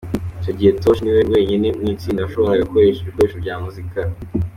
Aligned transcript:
Icyo 0.39 0.51
gihe 0.57 0.71
Tosh 0.81 0.99
niwe 1.01 1.21
wenyine 1.33 1.67
mu 1.79 1.85
itsinda 1.93 2.23
washoboraga 2.25 2.65
gukoresha 2.67 2.99
ibikoresho 3.01 3.35
bya 3.43 3.55
muzika. 3.63 3.99